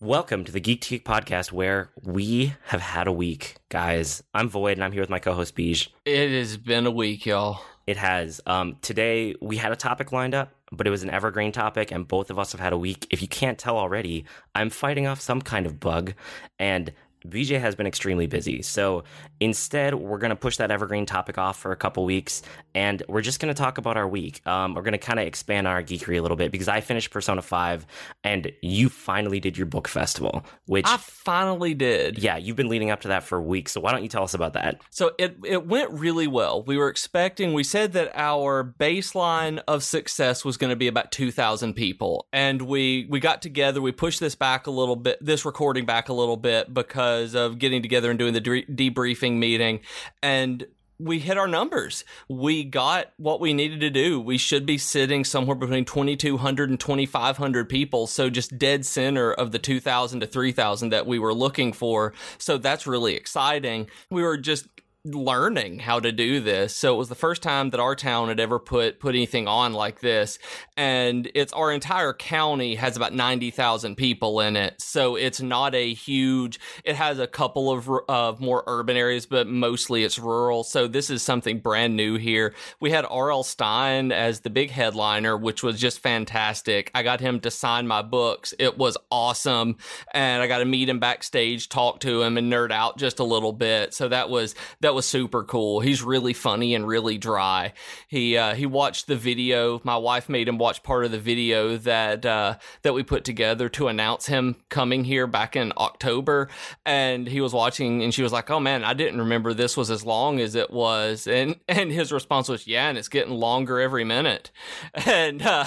[0.00, 3.56] Welcome to the Geek Teak podcast where we have had a week.
[3.68, 5.88] Guys, I'm Void and I'm here with my co host Beej.
[6.04, 7.60] It has been a week, y'all.
[7.86, 8.40] It has.
[8.46, 12.06] Um, today we had a topic lined up, but it was an evergreen topic, and
[12.06, 13.06] both of us have had a week.
[13.10, 14.24] If you can't tell already,
[14.54, 16.14] I'm fighting off some kind of bug,
[16.58, 16.92] and
[17.28, 18.62] BJ has been extremely busy.
[18.62, 19.04] So
[19.40, 22.42] instead, we're going to push that evergreen topic off for a couple weeks
[22.74, 24.46] and we're just going to talk about our week.
[24.46, 27.10] Um, we're going to kind of expand our geekery a little bit because I finished
[27.10, 27.86] Persona 5
[28.24, 32.18] and you finally did your book festival, which I finally did.
[32.18, 33.72] Yeah, you've been leading up to that for weeks.
[33.72, 34.80] So why don't you tell us about that?
[34.90, 36.62] So it, it went really well.
[36.62, 41.10] We were expecting, we said that our baseline of success was going to be about
[41.12, 42.26] 2,000 people.
[42.32, 46.08] And we, we got together, we pushed this back a little bit, this recording back
[46.08, 49.80] a little bit because of getting together and doing the de- debriefing meeting.
[50.22, 50.66] And
[50.98, 52.04] we hit our numbers.
[52.28, 54.20] We got what we needed to do.
[54.20, 58.06] We should be sitting somewhere between 2,200 and 2,500 people.
[58.06, 62.14] So just dead center of the 2,000 to 3,000 that we were looking for.
[62.38, 63.88] So that's really exciting.
[64.10, 64.66] We were just
[65.04, 66.74] learning how to do this.
[66.74, 69.74] So it was the first time that our town had ever put put anything on
[69.74, 70.38] like this,
[70.76, 74.80] and it's our entire county has about ninety thousand people in it.
[74.80, 76.58] So it's not a huge.
[76.84, 80.64] It has a couple of of more urban areas, but mostly it's rural.
[80.64, 82.54] So this is something brand new here.
[82.80, 83.42] We had R.L.
[83.42, 86.90] Stine as the big headliner, which was just fantastic.
[86.94, 88.54] I got him to sign my books.
[88.58, 89.76] It was awesome,
[90.14, 93.24] and I got to meet him backstage, talk to him, and nerd out just a
[93.24, 93.92] little bit.
[93.92, 95.80] So that was that was super cool.
[95.80, 97.72] He's really funny and really dry.
[98.08, 99.80] He uh, he watched the video.
[99.84, 103.68] My wife made him watch part of the video that uh, that we put together
[103.70, 106.48] to announce him coming here back in October,
[106.86, 109.90] and he was watching, and she was like, "Oh man, I didn't remember this was
[109.90, 113.80] as long as it was." And and his response was, "Yeah, and it's getting longer
[113.80, 114.50] every minute,"
[114.94, 115.66] and uh,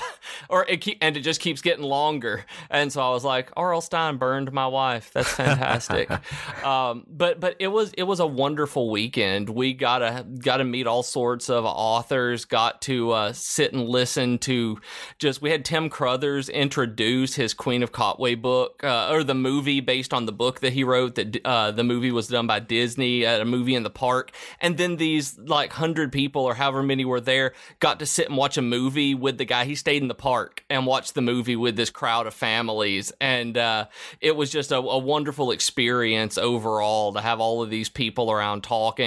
[0.49, 2.45] or it keep, and it just keeps getting longer.
[2.69, 3.81] And so I was like, "R.L.
[3.81, 5.11] Stine burned my wife.
[5.13, 6.09] That's fantastic."
[6.63, 9.49] um, but but it was it was a wonderful week weekend.
[9.49, 12.45] We got to got to meet all sorts of authors.
[12.45, 14.79] Got to uh, sit and listen to
[15.17, 15.41] just.
[15.41, 20.13] We had Tim Crothers introduce his Queen of Katwe book uh, or the movie based
[20.13, 21.15] on the book that he wrote.
[21.15, 24.77] That uh, the movie was done by Disney at a movie in the park, and
[24.77, 28.57] then these like hundred people or however many were there got to sit and watch
[28.57, 29.65] a movie with the guy.
[29.65, 33.57] He stayed in the park and watched the movie with this crowd of families, and
[33.57, 33.87] uh,
[34.21, 38.63] it was just a, a wonderful experience overall to have all of these people around
[38.63, 39.06] talking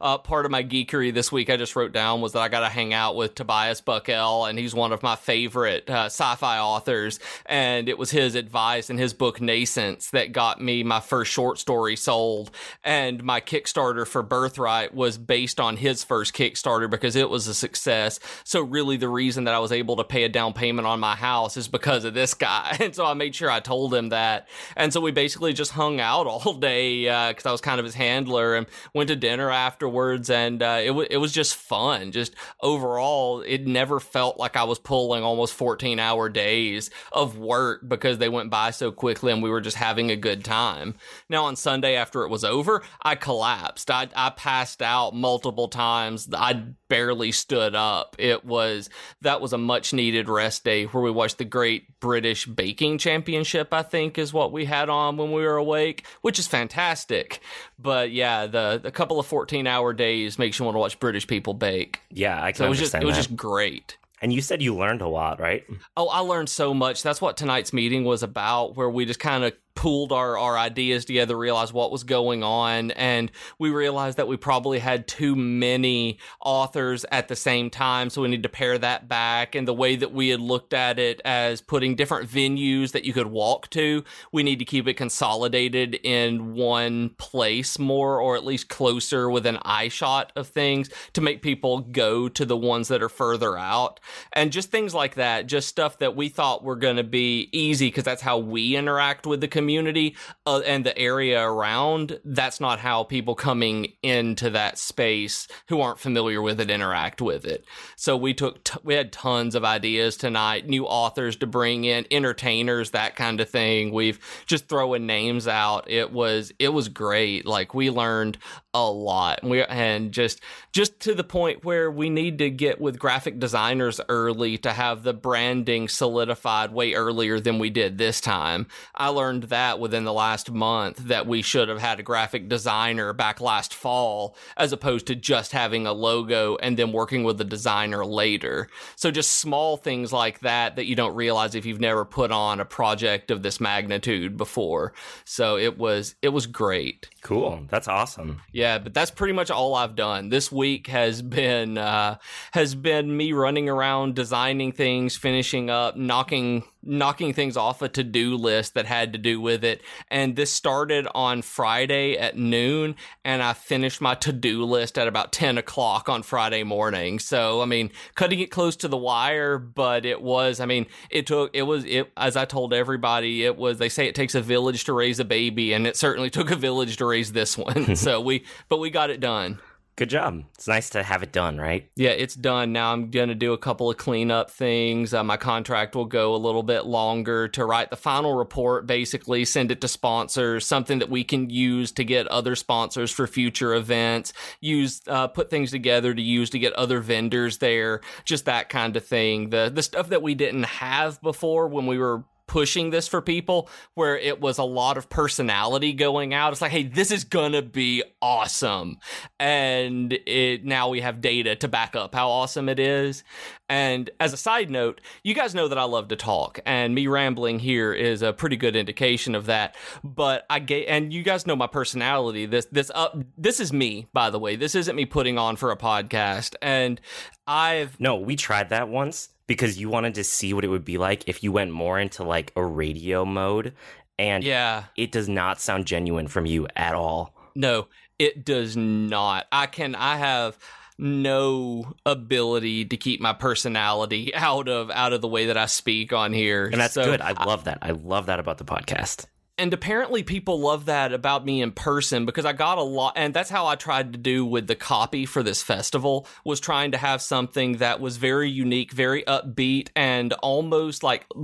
[0.00, 2.60] uh, part of my geekery this week I just wrote down was that I got
[2.60, 7.20] to hang out with Tobias Buckell, and he's one of my favorite uh, sci-fi authors.
[7.46, 11.58] And it was his advice in his book Nascence that got me my first short
[11.58, 12.50] story sold.
[12.84, 17.54] And my Kickstarter for Birthright was based on his first Kickstarter because it was a
[17.54, 18.20] success.
[18.44, 21.14] So really, the reason that I was able to pay a down payment on my
[21.14, 22.76] house is because of this guy.
[22.88, 24.48] And so I made sure I told him that.
[24.74, 27.84] And so we basically just hung out all day because uh, I was kind of
[27.84, 31.54] his handler and went to dinner dinner afterwards, and uh, it w- it was just
[31.54, 32.12] fun.
[32.12, 37.86] Just overall, it never felt like I was pulling almost fourteen hour days of work
[37.86, 40.94] because they went by so quickly, and we were just having a good time.
[41.28, 43.90] Now on Sunday after it was over, I collapsed.
[43.90, 46.28] I I passed out multiple times.
[46.32, 48.16] I barely stood up.
[48.18, 48.88] It was
[49.20, 53.74] that was a much needed rest day where we watched the Great British Baking Championship.
[53.74, 57.40] I think is what we had on when we were awake, which is fantastic.
[57.78, 61.26] But yeah, the a couple of 14 hour days makes you want to watch British
[61.26, 62.00] people bake.
[62.10, 63.02] Yeah, I can so it was just that.
[63.02, 63.96] it was just great.
[64.20, 65.64] And you said you learned a lot, right?
[65.96, 67.02] Oh, I learned so much.
[67.02, 71.04] That's what tonight's meeting was about, where we just kind of pooled our, our ideas
[71.04, 73.30] together, realized what was going on, and
[73.60, 78.10] we realized that we probably had too many authors at the same time.
[78.10, 79.54] So we need to pare that back.
[79.54, 83.12] And the way that we had looked at it as putting different venues that you
[83.12, 84.02] could walk to,
[84.32, 89.46] we need to keep it consolidated in one place more, or at least closer with
[89.46, 93.56] an eye shot of things to make people go to the ones that are further
[93.56, 94.00] out.
[94.32, 97.86] And just things like that, just stuff that we thought were going to be easy
[97.86, 100.16] because that's how we interact with the community community
[100.46, 105.98] uh, and the area around, that's not how people coming into that space who aren't
[105.98, 107.66] familiar with it interact with it.
[107.94, 112.06] So we took, t- we had tons of ideas tonight, new authors to bring in,
[112.10, 113.92] entertainers, that kind of thing.
[113.92, 115.90] We've just throwing names out.
[115.90, 117.44] It was, it was great.
[117.44, 118.38] Like we learned
[118.72, 119.42] a lot.
[119.42, 120.40] We and just
[120.72, 125.02] just to the point where we need to get with graphic designers early to have
[125.02, 128.66] the branding solidified way earlier than we did this time.
[128.94, 132.48] I learned that that within the last month that we should have had a graphic
[132.48, 137.38] designer back last fall, as opposed to just having a logo and then working with
[137.38, 138.68] the designer later.
[138.94, 142.60] So just small things like that that you don't realize if you've never put on
[142.60, 144.92] a project of this magnitude before.
[145.24, 147.08] So it was it was great.
[147.22, 147.64] Cool.
[147.68, 148.40] That's awesome.
[148.52, 150.28] Yeah, but that's pretty much all I've done.
[150.28, 152.18] This week has been uh,
[152.52, 158.36] has been me running around designing things, finishing up, knocking knocking things off a to-do
[158.36, 159.82] list that had to do with it.
[160.10, 165.32] And this started on Friday at noon, and I finished my to-do list at about
[165.32, 167.18] 10 o'clock on Friday morning.
[167.18, 171.26] So I mean, cutting it close to the wire, but it was, I mean, it
[171.26, 174.40] took it was it as I told everybody, it was they say it takes a
[174.40, 177.96] village to raise a baby, and it certainly took a village to raise this one.
[177.96, 179.60] so we but we got it done.
[179.98, 180.44] Good job.
[180.54, 181.90] It's nice to have it done, right?
[181.96, 182.72] Yeah, it's done.
[182.72, 185.12] Now I'm going to do a couple of cleanup things.
[185.12, 189.44] Uh, my contract will go a little bit longer to write the final report, basically,
[189.44, 193.74] send it to sponsors, something that we can use to get other sponsors for future
[193.74, 198.68] events, use, uh, put things together to use to get other vendors there, just that
[198.68, 199.50] kind of thing.
[199.50, 203.70] The, the stuff that we didn't have before when we were pushing this for people
[203.94, 206.52] where it was a lot of personality going out.
[206.52, 208.98] It's like, hey, this is gonna be awesome.
[209.38, 213.22] And it now we have data to back up how awesome it is.
[213.68, 217.06] And as a side note, you guys know that I love to talk, and me
[217.06, 219.76] rambling here is a pretty good indication of that.
[220.02, 222.46] But I get, and you guys know my personality.
[222.46, 224.56] This this up this is me, by the way.
[224.56, 226.54] This isn't me putting on for a podcast.
[226.62, 227.00] And
[227.46, 230.96] I've No, we tried that once because you wanted to see what it would be
[230.98, 233.74] like if you went more into like a radio mode
[234.16, 237.34] and yeah, it does not sound genuine from you at all.
[237.56, 237.88] No,
[238.20, 239.46] it does not.
[239.50, 240.56] I can I have
[240.98, 246.12] no ability to keep my personality out of out of the way that I speak
[246.12, 246.66] on here.
[246.66, 247.20] And that's So good.
[247.20, 247.78] I love that.
[247.82, 249.26] I love that about the podcast.
[249.58, 253.34] And apparently people love that about me in person because I got a lot and
[253.34, 256.98] that's how I tried to do with the copy for this festival was trying to
[256.98, 261.26] have something that was very unique, very upbeat and almost like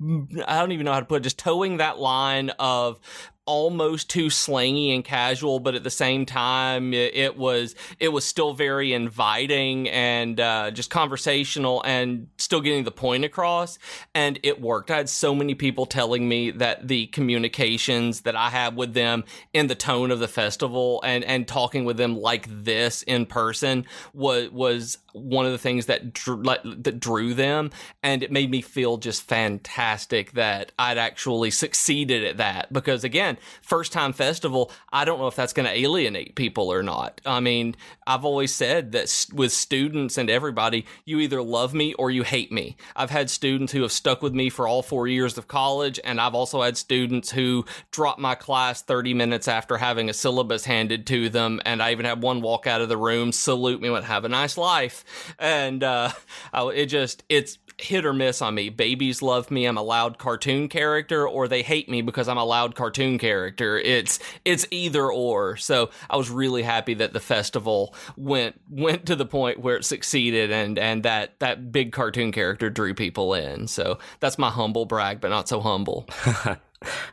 [0.00, 3.00] I don't even know how to put it, just towing that line of
[3.48, 8.24] almost too slangy and casual, but at the same time, it, it was it was
[8.24, 13.78] still very inviting and uh, just conversational and still getting the point across.
[14.14, 14.90] And it worked.
[14.90, 19.24] I had so many people telling me that the communications that I had with them
[19.54, 23.86] in the tone of the festival and and talking with them like this in person
[24.12, 27.70] was was one of the things that drew, like, that drew them,
[28.02, 32.72] and it made me feel just fantastic that I'd actually succeeded at that.
[32.72, 36.82] Because again, first time festival, I don't know if that's going to alienate people or
[36.82, 37.20] not.
[37.24, 37.76] I mean,
[38.06, 42.52] I've always said that with students and everybody, you either love me or you hate
[42.52, 42.76] me.
[42.96, 46.20] I've had students who have stuck with me for all four years of college, and
[46.20, 51.06] I've also had students who dropped my class 30 minutes after having a syllabus handed
[51.08, 54.04] to them, and I even had one walk out of the room, salute me, went,
[54.04, 55.04] "Have a nice life,"
[55.38, 56.10] and uh,
[56.54, 58.68] it just it's hit or miss on me.
[58.68, 59.64] Babies love me.
[59.64, 63.78] I'm a loud cartoon character, or they hate me because I'm a loud cartoon character.
[63.78, 65.56] It's it's either or.
[65.56, 69.84] So I was really happy that the festival went went to the point where it
[69.84, 73.68] succeeded, and and that that big cartoon character drew people in.
[73.68, 76.08] So that's my humble brag, but not so humble.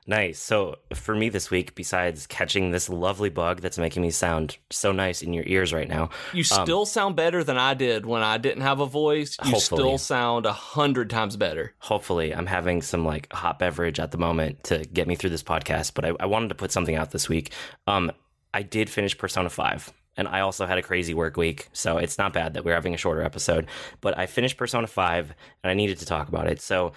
[0.07, 0.39] Nice.
[0.39, 4.91] So for me this week, besides catching this lovely bug that's making me sound so
[4.91, 8.37] nice in your ears right now, You still sound better than I did when I
[8.37, 9.37] didn't have a voice.
[9.43, 9.79] You Hopefully.
[9.81, 11.73] still sound a hundred times better.
[11.79, 15.43] hopefully I'm having some like hot beverage at the moment to get me through this
[15.43, 15.93] podcast.
[15.95, 17.51] But I, I wanted to put something out this week.
[17.87, 18.11] Um,
[18.53, 19.91] I did finish Persona 5.
[20.17, 22.93] And I also had a crazy work week, so it's not bad that we're having
[22.93, 23.67] a shorter episode.
[23.99, 26.61] But I finished Persona 5 and I needed to talk about it.
[26.61, 26.93] So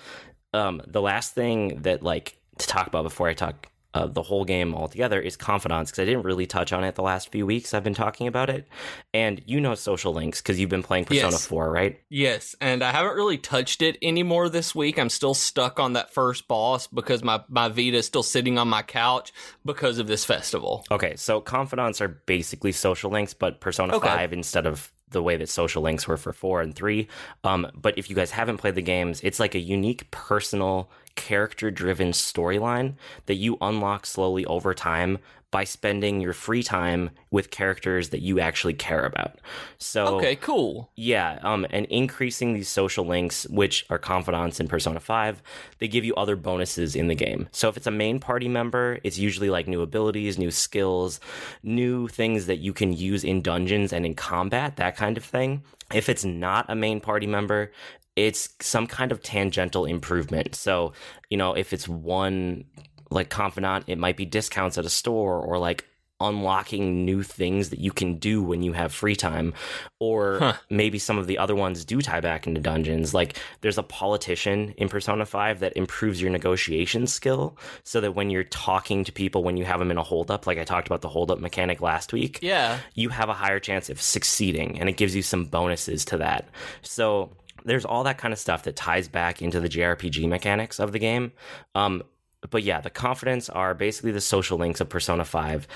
[0.54, 4.44] um, the last thing that like to talk about before I talk uh, the whole
[4.44, 7.72] game altogether is confidants because I didn't really touch on it the last few weeks.
[7.72, 8.68] I've been talking about it,
[9.14, 11.46] and you know social links because you've been playing Persona Yes.
[11.46, 11.98] 4, right?
[12.10, 14.98] Yes, and I haven't really touched it anymore this week.
[14.98, 18.68] I'm still stuck on that first boss because my, my Vita is still sitting on
[18.68, 19.32] my couch
[19.64, 20.84] because of this festival.
[20.90, 24.06] Okay, so confidants are basically social links, but Persona Okay.
[24.06, 27.08] 5 instead of the way that social links were for 4 and 3.
[27.44, 31.68] Um, but if you guys haven't played the games, it's like a unique, personal, character
[31.68, 32.94] driven storyline
[33.26, 35.18] that you unlock slowly over time
[35.50, 39.38] by spending your free time with characters that you actually care about.
[39.78, 40.90] So Okay, cool.
[40.94, 45.42] yeah, um, and increasing these social links, which are confidants in Persona 5,
[45.78, 47.48] they give you other bonuses in the game.
[47.52, 51.18] So if it's a main party member, it's usually like new abilities, new skills,
[51.62, 55.62] new things that you can use in dungeons and in combat, that kind of thing.
[55.94, 57.72] If it's not a main party member,
[58.16, 60.54] it's some kind of tangential improvement.
[60.54, 60.92] So,
[61.30, 62.64] you know, if it's one
[63.10, 65.84] like confidant, it might be discounts at a store or like
[66.20, 69.54] unlocking new things that you can do when you have free time
[70.00, 70.52] or huh.
[70.68, 74.74] maybe some of the other ones do tie back into dungeons like there's a politician
[74.76, 79.44] in persona 5 that improves your negotiation skill so that when you're talking to people
[79.44, 82.12] when you have them in a holdup like i talked about the holdup mechanic last
[82.12, 86.04] week yeah you have a higher chance of succeeding and it gives you some bonuses
[86.04, 86.48] to that
[86.82, 87.30] so
[87.64, 90.98] there's all that kind of stuff that ties back into the JRPG mechanics of the
[90.98, 91.32] game.
[91.74, 92.02] Um,
[92.50, 95.66] but yeah, the confidants are basically the social links of Persona 5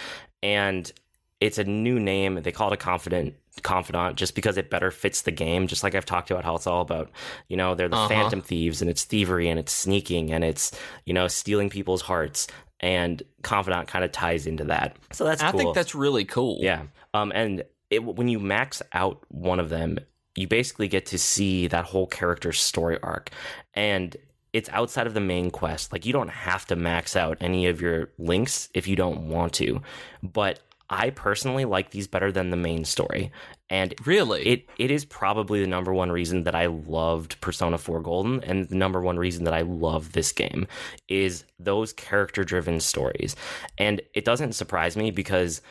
[0.43, 0.93] and
[1.43, 2.41] it's a new name.
[2.43, 5.67] They call it a confident confidant just because it better fits the game.
[5.67, 7.11] Just like I've talked about how it's all about,
[7.49, 8.09] you know, they're the uh-huh.
[8.09, 10.71] phantom thieves and it's thievery and it's sneaking and it's,
[11.05, 12.47] you know, stealing people's hearts.
[12.79, 14.97] And confidant kind of ties into that.
[15.13, 15.61] So that's I cool.
[15.61, 16.59] think that's really cool.
[16.61, 16.83] Yeah.
[17.15, 19.99] Um, and it, when you max out one of them,
[20.35, 23.31] you basically get to see that whole character's story arc.
[23.75, 24.17] And
[24.53, 25.93] it's outside of the main quest.
[25.93, 29.55] Like you don't have to max out any of your links if you don't want
[29.55, 29.81] to.
[30.23, 33.33] But I personally like these better than the main story.
[33.71, 38.01] And really, it it is probably the number one reason that I loved Persona 4
[38.01, 40.67] Golden and the number one reason that I love this game
[41.09, 43.35] is those character driven stories.
[43.79, 45.63] And it doesn't surprise me because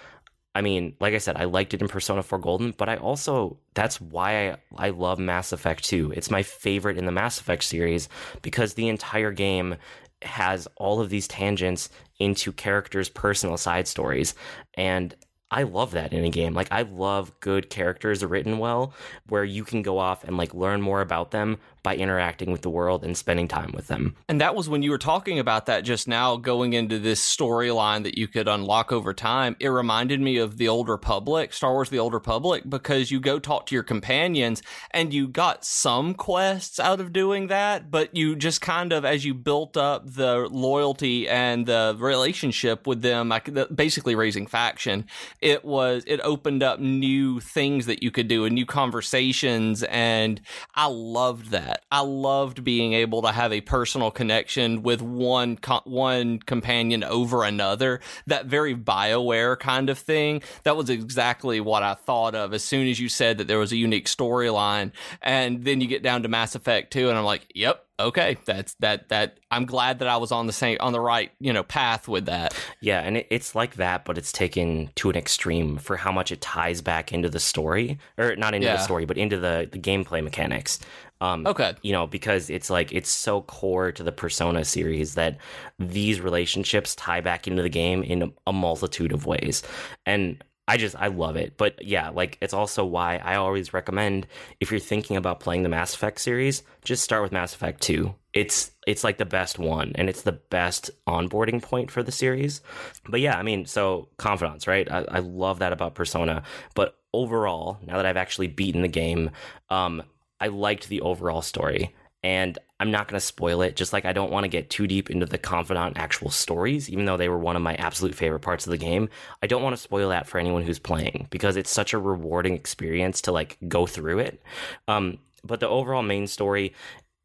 [0.54, 3.58] I mean, like I said, I liked it in Persona 4 Golden, but I also
[3.74, 6.12] that's why I, I love Mass Effect 2.
[6.16, 8.10] It's my favorite in the Mass Effect series
[8.42, 9.76] because the entire game
[10.24, 11.90] has all of these tangents
[12.20, 14.36] into characters' personal side stories.
[14.76, 15.16] And
[15.50, 16.54] I love that in a game.
[16.54, 18.94] Like I love good characters written well
[19.28, 22.70] where you can go off and like learn more about them by interacting with the
[22.70, 24.16] world and spending time with them.
[24.28, 28.04] And that was when you were talking about that just now, going into this storyline
[28.04, 29.56] that you could unlock over time.
[29.60, 33.40] It reminded me of the Old Republic, Star Wars The Old Republic, because you go
[33.40, 34.62] talk to your companions
[34.92, 39.26] and you got some quests out of doing that, but you just kind of, as
[39.26, 43.34] you built up the loyalty and the relationship with them,
[43.74, 45.06] basically raising faction,
[45.40, 49.84] it was, it opened up new things that you could do and new conversations.
[49.84, 50.42] And
[50.76, 51.86] I loved that that.
[51.92, 57.44] I loved being able to have a personal connection with one co- one companion over
[57.44, 58.02] another.
[58.28, 60.42] That very Bioware kind of thing.
[60.64, 63.72] That was exactly what I thought of as soon as you said that there was
[63.72, 67.48] a unique storyline, and then you get down to Mass Effect 2, and I'm like,
[67.54, 71.00] yep, okay that's that that i'm glad that i was on the same on the
[71.00, 74.90] right you know path with that yeah and it, it's like that but it's taken
[74.96, 78.68] to an extreme for how much it ties back into the story or not into
[78.68, 78.76] yeah.
[78.76, 80.80] the story but into the the gameplay mechanics
[81.22, 81.76] um, okay.
[81.84, 85.38] You know, because it's like it's so core to the Persona series that
[85.78, 89.62] these relationships tie back into the game in a, a multitude of ways.
[90.08, 91.58] And I just I love it.
[91.58, 94.28] But yeah, like it's also why I always recommend
[94.60, 98.14] if you're thinking about playing the Mass Effect series, just start with Mass Effect 2.
[98.34, 102.62] It's it's like the best one and it's the best onboarding point for the series.
[103.10, 104.90] But yeah, I mean, so confidants, right?
[104.90, 106.44] I, I love that about Persona.
[106.74, 109.32] But overall, now that I've actually beaten the game,
[109.70, 110.04] um,
[110.40, 111.94] I liked the overall story.
[112.24, 114.88] And I'm not going to spoil it, just like I don't want to get too
[114.88, 118.40] deep into the confidant actual stories, even though they were one of my absolute favorite
[118.40, 119.08] parts of the game.
[119.44, 122.56] I don't want to spoil that for anyone who's playing because it's such a rewarding
[122.56, 124.42] experience to like go through it.
[124.88, 126.74] Um, but the overall main story,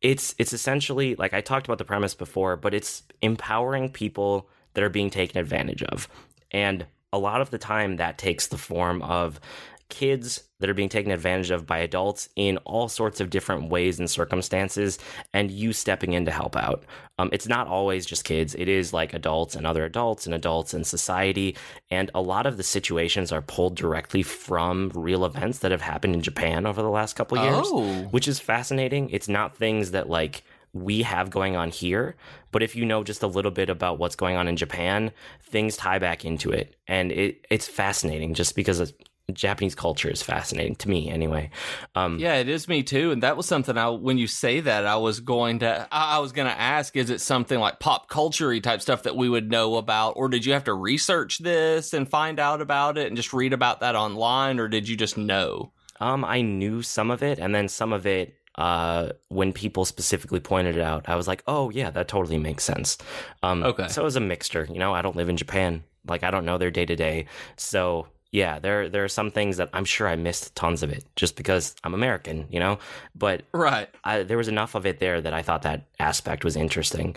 [0.02, 4.84] it's it's essentially like I talked about the premise before, but it's empowering people that
[4.84, 6.06] are being taken advantage of.
[6.50, 6.84] And
[7.14, 9.40] a lot of the time that takes the form of
[9.88, 13.98] kids that are being taken advantage of by adults in all sorts of different ways
[13.98, 14.98] and circumstances,
[15.32, 16.84] and you stepping in to help out.
[17.18, 20.74] Um, it's not always just kids, it is like adults and other adults and adults
[20.74, 21.56] in society.
[21.90, 26.14] And a lot of the situations are pulled directly from real events that have happened
[26.14, 28.02] in Japan over the last couple years, oh.
[28.10, 29.10] which is fascinating.
[29.10, 32.16] It's not things that like we have going on here.
[32.52, 35.76] But if you know just a little bit about what's going on in Japan, things
[35.76, 36.74] tie back into it.
[36.86, 38.92] And it, it's fascinating just because
[39.32, 41.50] Japanese culture is fascinating to me anyway.
[41.96, 43.10] Um, yeah, it is me too.
[43.10, 46.18] And that was something I, when you say that, I was going to, I, I
[46.20, 49.50] was going to ask, is it something like pop culture type stuff that we would
[49.50, 50.12] know about?
[50.12, 53.52] Or did you have to research this and find out about it and just read
[53.52, 54.60] about that online?
[54.60, 55.72] Or did you just know?
[55.98, 60.40] Um, I knew some of it and then some of it uh, when people specifically
[60.40, 62.96] pointed it out, I was like, oh, yeah, that totally makes sense.
[63.42, 63.88] Um, okay.
[63.88, 64.66] So it was a mixture.
[64.70, 65.82] You know, I don't live in Japan.
[66.06, 67.26] Like, I don't know their day to day.
[67.56, 71.04] So yeah, there there are some things that I'm sure I missed tons of it
[71.16, 72.78] just because I'm American, you know.
[73.14, 76.56] But right, I, there was enough of it there that I thought that aspect was
[76.56, 77.16] interesting.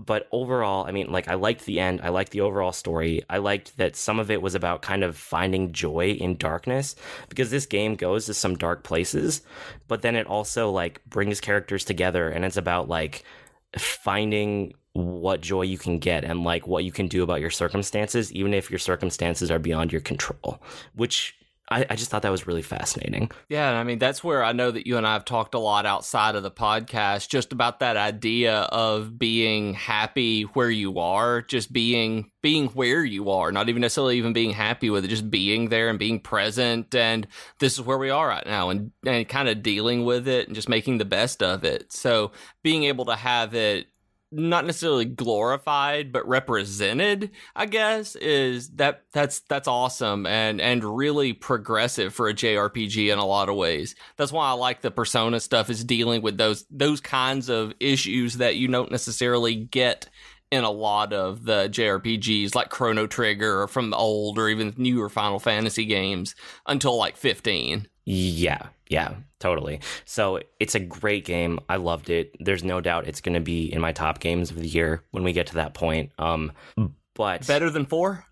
[0.00, 2.00] But overall, I mean, like I liked the end.
[2.02, 3.22] I liked the overall story.
[3.28, 6.94] I liked that some of it was about kind of finding joy in darkness
[7.28, 9.42] because this game goes to some dark places,
[9.88, 13.24] but then it also like brings characters together and it's about like
[13.76, 18.32] finding what joy you can get and like what you can do about your circumstances,
[18.32, 20.62] even if your circumstances are beyond your control,
[20.94, 21.38] which
[21.70, 23.30] I, I, just thought that was really fascinating.
[23.48, 25.58] Yeah, and I mean that's where I know that you and I have talked a
[25.58, 31.42] lot outside of the podcast, just about that idea of being happy where you are,
[31.42, 35.30] just being being where you are, not even necessarily even being happy with it, just
[35.30, 36.94] being there and being present.
[36.94, 37.26] And
[37.58, 40.54] this is where we are right now, and and kind of dealing with it and
[40.54, 41.92] just making the best of it.
[41.92, 43.88] So being able to have it
[44.30, 51.32] not necessarily glorified but represented i guess is that that's that's awesome and and really
[51.32, 53.94] progressive for a jrpg in a lot of ways.
[54.16, 58.38] That's why i like the persona stuff is dealing with those those kinds of issues
[58.38, 60.08] that you don't necessarily get
[60.50, 64.74] in a lot of the jrpgs like chrono trigger or from the old or even
[64.76, 66.34] newer final fantasy games
[66.66, 69.80] until like 15 yeah, yeah, totally.
[70.06, 71.60] So it's a great game.
[71.68, 72.34] I loved it.
[72.40, 75.24] There's no doubt it's going to be in my top games of the year when
[75.24, 76.12] we get to that point.
[76.18, 76.52] Um,
[77.14, 78.24] but better than four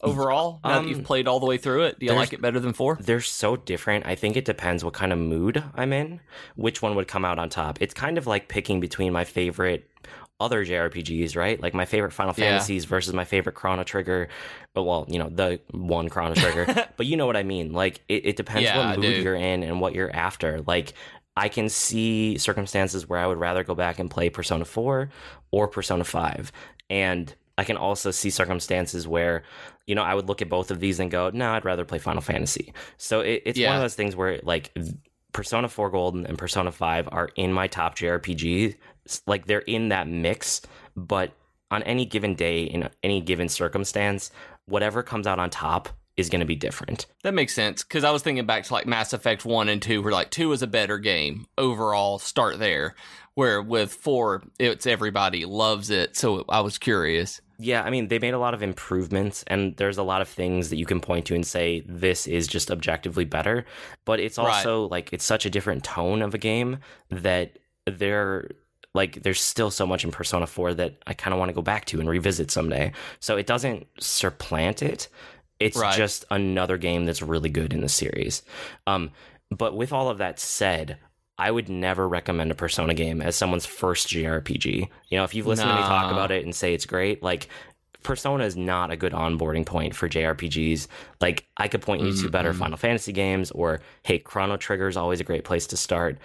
[0.00, 0.60] overall.
[0.64, 2.40] Now um, that you've um, played all the way through it, do you like it
[2.40, 2.98] better than four?
[3.00, 4.06] They're so different.
[4.06, 6.20] I think it depends what kind of mood I'm in,
[6.54, 7.82] which one would come out on top.
[7.82, 9.90] It's kind of like picking between my favorite
[10.38, 11.60] other JRPGs, right?
[11.60, 12.50] Like my favorite Final yeah.
[12.50, 14.28] Fantasies versus my favorite Chrono Trigger.
[14.74, 16.66] But well, you know, the one Chrono Trigger.
[16.96, 17.72] but you know what I mean.
[17.72, 20.62] Like it, it depends yeah, what mood you're in and what you're after.
[20.66, 20.92] Like
[21.36, 25.10] I can see circumstances where I would rather go back and play Persona 4
[25.50, 26.50] or Persona 5.
[26.88, 29.42] And I can also see circumstances where,
[29.86, 31.98] you know, I would look at both of these and go, no, I'd rather play
[31.98, 32.72] Final Fantasy.
[32.96, 33.68] So it, it's yeah.
[33.68, 34.76] one of those things where, like,
[35.32, 38.76] Persona 4 Golden and Persona 5 are in my top JRPG
[39.26, 40.62] like they're in that mix,
[40.96, 41.32] but
[41.70, 44.30] on any given day in any given circumstance,
[44.66, 47.06] whatever comes out on top is going to be different.
[47.22, 50.02] That makes sense because I was thinking back to like Mass Effect 1 and 2
[50.02, 52.94] where like 2 is a better game overall, start there.
[53.34, 57.42] Where with 4 it's everybody loves it, so I was curious.
[57.58, 60.68] Yeah, I mean, they made a lot of improvements, and there's a lot of things
[60.70, 63.64] that you can point to and say this is just objectively better.
[64.04, 64.90] But it's also right.
[64.90, 66.78] like it's such a different tone of a game
[67.10, 68.48] that there
[68.96, 71.62] like there's still so much in Persona 4 that I kind of want to go
[71.62, 72.92] back to and revisit someday.
[73.20, 75.08] So it doesn't supplant it.
[75.60, 75.96] It's right.
[75.96, 78.42] just another game that's really good in the series.
[78.86, 79.12] Um,
[79.50, 80.98] but with all of that said,
[81.38, 84.88] I would never recommend a Persona game as someone's first JRPG.
[85.08, 87.48] You know, if you've listened to me talk about it and say it's great, like
[88.06, 90.86] Persona is not a good onboarding point for JRPGs.
[91.20, 92.24] Like I could point you mm-hmm.
[92.24, 92.54] to better.
[92.54, 96.18] Final Fantasy games or hey, Chrono Trigger is always a great place to start.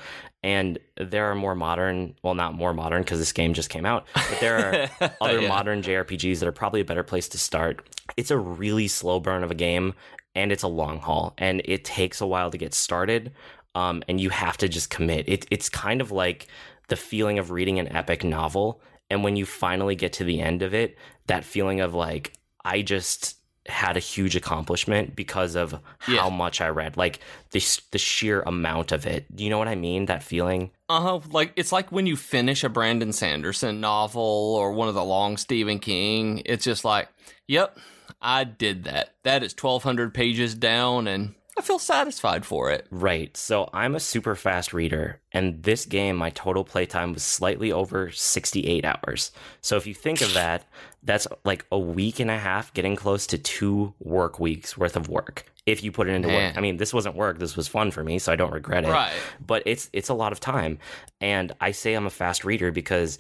[0.44, 4.06] And there are more modern, well not more modern because this game just came out,
[4.14, 5.48] but there are other yeah.
[5.48, 7.84] modern JRPGs that are probably a better place to start.
[8.16, 9.96] It's a really slow burn of a game
[10.36, 13.32] and it's a long haul and it takes a while to get started.
[13.74, 15.28] Um, and you have to just commit.
[15.28, 16.48] It, it's kind of like
[16.90, 20.62] the feeling of reading an epic novel and when you finally get to the end
[20.62, 20.98] of it,
[21.28, 22.32] that feeling of like,
[22.64, 23.36] I just
[23.68, 26.22] had a huge accomplishment because of yeah.
[26.22, 27.20] how much I read, like
[27.52, 27.60] the
[27.92, 29.26] the sheer amount of it.
[29.36, 30.06] Do you know what I mean?
[30.06, 30.72] That feeling.
[30.88, 31.20] Uh huh.
[31.30, 35.36] Like it's like when you finish a Brandon Sanderson novel or one of the long
[35.36, 36.42] Stephen King.
[36.46, 37.10] It's just like,
[37.48, 37.78] yep,
[38.22, 39.14] I did that.
[39.24, 42.88] That is twelve hundred pages down, and I feel satisfied for it.
[42.90, 43.38] Right.
[43.38, 48.10] So I'm a super fast reader, and this game, my total playtime was slightly over
[48.10, 49.32] 68 hours.
[49.62, 50.66] So if you think of that,
[51.04, 55.08] that's like a week and a half, getting close to two work weeks worth of
[55.08, 55.46] work.
[55.68, 56.48] If you put it into Man.
[56.48, 57.38] work, I mean, this wasn't work.
[57.38, 58.90] This was fun for me, so I don't regret it.
[58.90, 59.14] Right.
[59.46, 60.80] But it's it's a lot of time,
[61.22, 63.20] and I say I'm a fast reader because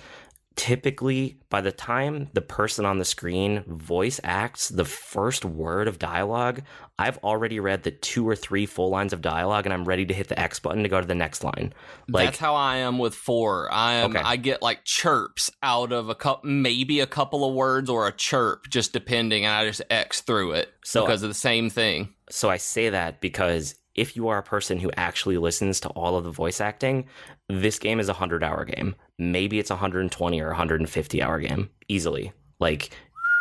[0.55, 5.97] typically by the time the person on the screen voice acts the first word of
[5.97, 6.61] dialogue
[6.99, 10.13] i've already read the two or three full lines of dialogue and i'm ready to
[10.13, 11.73] hit the x button to go to the next line
[12.09, 14.21] like, that's how i am with four i am okay.
[14.25, 18.11] i get like chirps out of a couple maybe a couple of words or a
[18.11, 22.13] chirp just depending and i just x through it so because of the same thing
[22.29, 26.17] so i say that because if you are a person who actually listens to all
[26.17, 27.07] of the voice acting,
[27.49, 28.95] this game is a 100 hour game.
[29.21, 32.33] Maybe it's 120 or 150 hour game easily.
[32.59, 32.89] Like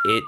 [0.05, 0.25] it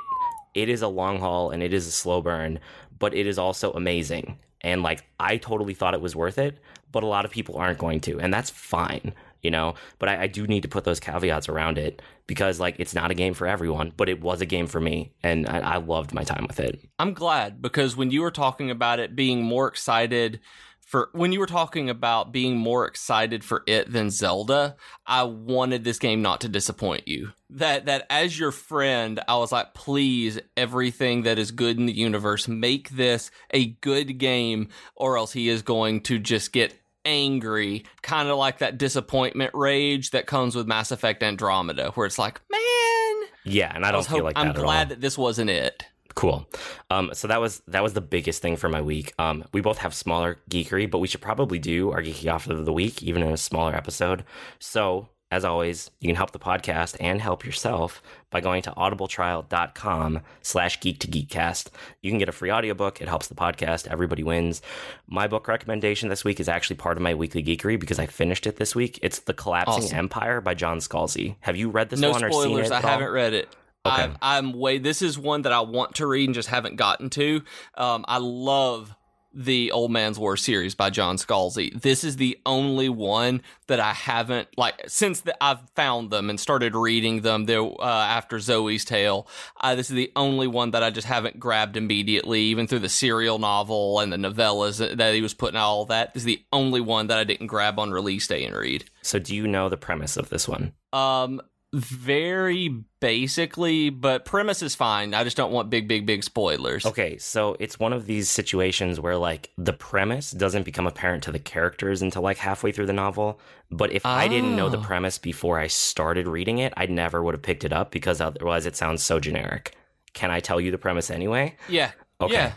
[0.54, 2.58] it is a long haul and it is a slow burn,
[2.98, 4.38] but it is also amazing.
[4.62, 6.58] And like I totally thought it was worth it,
[6.90, 9.12] but a lot of people aren't going to, and that's fine
[9.42, 12.76] you know but I, I, do need to put those caveats around it because like
[12.78, 15.58] it's not a game for everyone but it was a game for me and I,
[15.58, 19.16] I loved my time with it i'm glad because when you were talking about it
[19.16, 20.40] being more excited
[20.86, 25.84] for when you were talking about being more excited for it than Zelda, I wanted
[25.84, 27.32] this game not to disappoint you.
[27.50, 31.92] That that as your friend, I was like, please, everything that is good in the
[31.92, 37.84] universe, make this a good game, or else he is going to just get angry,
[38.02, 42.40] kind of like that disappointment rage that comes with Mass Effect Andromeda, where it's like,
[42.50, 44.88] man, Yeah, and I I don't was feel hope- like I'm at glad all.
[44.90, 45.84] that this wasn't it.
[46.14, 46.46] Cool.
[46.90, 49.14] Um, so that was that was the biggest thing for my week.
[49.18, 52.64] Um, we both have smaller geekery, but we should probably do our geeky off of
[52.64, 54.24] the week, even in a smaller episode.
[54.58, 60.20] So as always, you can help the podcast and help yourself by going to audibletrial.com
[60.42, 61.68] slash geek to geekcast.
[62.02, 63.00] You can get a free audiobook.
[63.00, 63.86] It helps the podcast.
[63.88, 64.60] Everybody wins.
[65.06, 68.46] My book recommendation this week is actually part of my weekly geekery because I finished
[68.46, 68.98] it this week.
[69.00, 69.98] It's The Collapsing Awesome.
[69.98, 71.36] Empire by John Scalzi.
[71.40, 72.66] Have you read this no one or seen spoilers.
[72.66, 72.72] it?
[72.74, 73.48] I haven't read it.
[73.84, 74.02] Okay.
[74.02, 74.78] I've, I'm way.
[74.78, 77.42] This is one that I want to read and just haven't gotten to.
[77.76, 78.94] Um, I love
[79.34, 81.80] the Old Man's War series by John Scalzi.
[81.80, 86.38] This is the only one that I haven't like since the, I've found them and
[86.38, 87.46] started reading them.
[87.46, 89.26] There uh, after Zoe's Tale.
[89.60, 92.88] Uh, this is the only one that I just haven't grabbed immediately, even through the
[92.88, 95.62] serial novel and the novellas that he was putting out.
[95.62, 98.54] All that this is the only one that I didn't grab on release day and
[98.54, 98.84] read.
[99.00, 100.72] So do you know the premise of this one?
[100.92, 101.40] Um,
[101.72, 102.68] very
[103.00, 105.14] basically, but premise is fine.
[105.14, 106.84] I just don't want big, big, big spoilers.
[106.84, 111.32] Okay, so it's one of these situations where like the premise doesn't become apparent to
[111.32, 113.40] the characters until like halfway through the novel.
[113.70, 114.82] But if I didn't know the Oh.
[114.82, 118.66] premise before I started reading it, I never would have picked it up because otherwise
[118.66, 119.74] it sounds so generic.
[120.12, 121.56] Can I tell you the premise anyway?
[121.68, 121.92] Yeah.
[122.20, 122.34] Okay.
[122.34, 122.52] Yeah.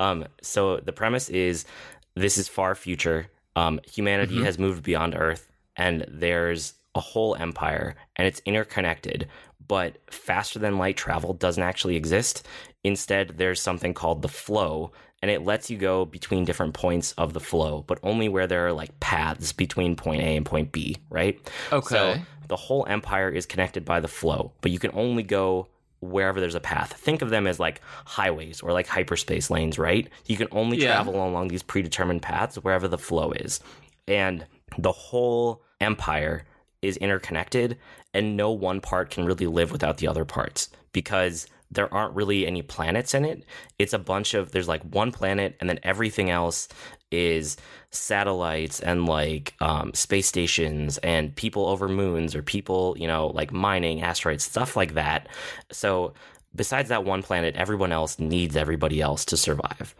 [0.00, 1.66] Um, so the premise is
[2.14, 3.26] this is far future.
[3.56, 4.44] Um, humanity Mhm.
[4.44, 9.28] has moved beyond Earth, and there's a whole empire, and it's interconnected.
[9.66, 12.46] But faster than light travel doesn't actually exist.
[12.82, 17.32] Instead, there's something called the flow, and it lets you go between different points of
[17.32, 20.96] the flow, but only where there are like paths between point A and point B,
[21.08, 21.40] right?
[21.72, 21.94] Okay.
[21.94, 22.16] So
[22.48, 25.68] the whole empire is connected by the flow, but you can only go
[26.00, 26.92] wherever there's a path.
[26.92, 30.06] Think of them as like highways or like hyperspace lanes, right?
[30.26, 30.88] You can only Yeah.
[30.88, 33.60] travel along these predetermined paths wherever the flow is.
[34.06, 34.44] And
[34.76, 36.44] the whole empire
[36.84, 37.78] is interconnected,
[38.12, 42.46] and no one part can really live without the other parts because there aren't really
[42.46, 43.44] any planets in it.
[43.78, 46.68] It's a bunch of, there's like one planet, and then everything else
[47.10, 47.56] is
[47.90, 53.52] satellites and like um, space stations and people over moons or people, you know, like
[53.52, 55.28] mining asteroids, stuff like that.
[55.72, 56.14] So,
[56.54, 59.94] besides that one planet, everyone else needs everybody else to survive.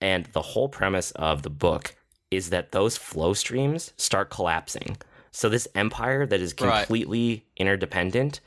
[0.00, 1.94] And the whole premise of the book
[2.30, 4.96] is that those flow streams start collapsing.
[5.30, 6.88] So, this empire that is Right.
[6.88, 8.40] completely interdependent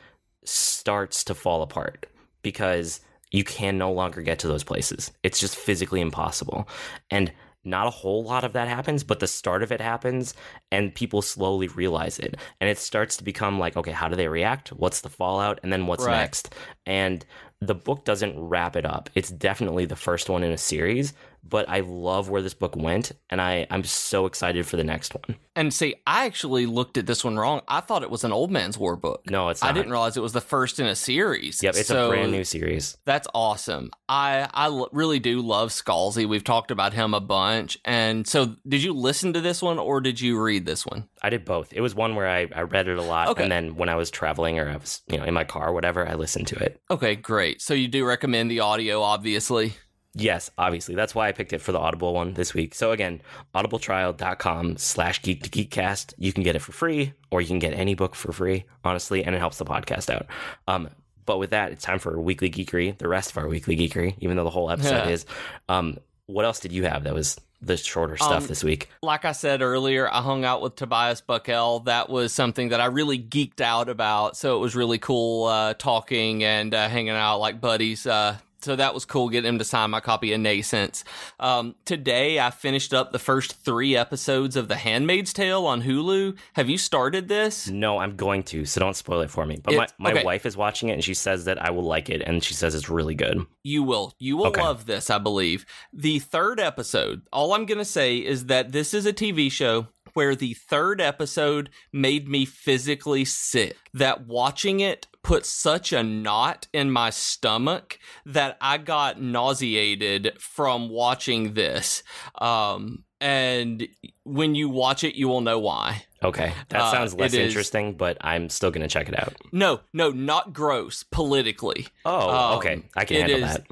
[0.43, 2.07] starts to fall apart
[2.41, 5.11] because you can no longer get to those places.
[5.23, 6.67] It's just physically impossible.
[7.09, 7.31] And
[7.63, 10.33] not a whole lot of that happens, but the start of it happens
[10.71, 12.35] and people slowly realize it.
[12.59, 14.69] And it starts to become like, okay, how do they react?
[14.69, 15.59] What's the fallout?
[15.61, 16.21] And then what's Right.
[16.21, 16.55] next?
[16.87, 17.23] And
[17.59, 19.09] the book doesn't wrap it up.
[19.13, 21.13] It's definitely the first one in a series,
[21.43, 25.13] but I love where this book went and I, I'm so excited for the next
[25.15, 25.36] one.
[25.56, 27.62] And see, I actually looked at this one wrong.
[27.67, 29.30] I thought it was an Old Man's War book.
[29.30, 29.71] No, it's Not.
[29.71, 31.62] I didn't realize it was the first in a series.
[31.62, 32.97] Yep, it's So a brand new series.
[33.06, 33.91] That's awesome.
[34.08, 36.25] I I l- really do love Scalzi.
[36.27, 37.77] We've talked about him a bunch.
[37.84, 41.10] And so, did you listen to this one or did you read this one?
[41.21, 41.73] I did both.
[41.73, 43.43] It was one where I, I read it a lot, Okay.
[43.43, 45.73] and then when I was traveling or I was, you know, in my car or
[45.73, 46.82] whatever, I listened to it.
[46.89, 47.62] Okay, great.
[47.62, 49.73] So you do recommend the audio, obviously.
[50.13, 50.95] Yes, obviously.
[50.95, 52.76] That's why I picked it for the Audible one this week.
[52.76, 53.21] So again,
[53.56, 56.13] audibletrial.com slash geek to geekcast.
[56.17, 59.24] You can get it for free, or you can get any book for free, honestly,
[59.24, 60.26] and it helps the podcast out.
[60.67, 60.89] Um,
[61.26, 64.38] but with that, it's time for weekly geekery, the rest of our weekly geekery, even
[64.38, 65.10] though the whole episode Yeah.
[65.10, 65.26] is.
[65.69, 68.89] Um, what else did you have that was the shorter stuff Um, this week?
[69.04, 71.82] Like I said earlier, I hung out with Tobias Buckell.
[71.82, 74.36] That was something that I really geeked out about.
[74.36, 78.08] So it was really cool uh, talking and uh, hanging out like buddies.
[78.08, 81.04] Uh, so that was cool getting him to sign my copy of Nascence.
[81.39, 86.38] Um, today, I finished up the first three episodes of The Handmaid's Tale on Hulu.
[86.54, 87.67] Have you started this?
[87.69, 89.60] No, I'm going to, so don't spoil it for me.
[89.63, 90.26] But It's- my, my okay.
[90.26, 92.76] wife is watching it and she says that I will like it and she says
[92.76, 93.45] it's really good.
[93.63, 94.13] You will.
[94.19, 94.62] You will Okay.
[94.62, 95.65] love this, I believe.
[95.93, 99.88] The third episode, all I'm going to say is that this is a TV show
[100.13, 103.78] where the third episode made me physically sick.
[103.93, 110.89] That watching it put such a knot in my stomach that I got nauseated from
[110.89, 112.03] watching this.
[112.39, 113.88] Um, and
[114.23, 116.05] when you watch it, you will know why.
[116.23, 116.53] Okay.
[116.69, 119.36] That Uh, sounds less it is- interesting, but I'm still going to check it out.
[119.51, 121.88] No, no, not gross politically.
[122.05, 122.84] Oh, Um, okay.
[122.95, 123.67] I can handle is- that.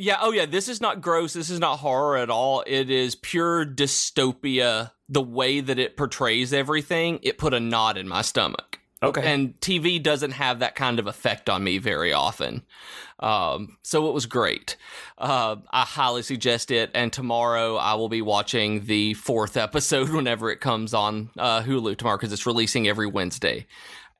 [0.00, 1.32] Yeah, oh yeah, this is not gross.
[1.32, 2.62] This is not horror at all.
[2.68, 4.92] It is pure dystopia.
[5.08, 8.78] The way that it portrays everything, it put a knot in my stomach.
[9.02, 9.32] Okay.
[9.32, 12.62] And TV doesn't have that kind of effect on me very often.
[13.20, 14.76] Um, so it was great.
[15.16, 16.90] Uh, I highly suggest it.
[16.94, 21.96] And tomorrow I will be watching the fourth episode whenever it comes on uh, Hulu
[21.96, 23.66] tomorrow because it's releasing every Wednesday.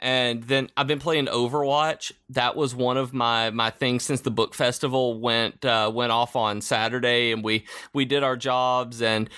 [0.00, 2.12] And then I've been playing Overwatch.
[2.30, 6.36] That was one of my my things since the book festival went uh, went off
[6.36, 9.28] on Saturday, and we we did our jobs and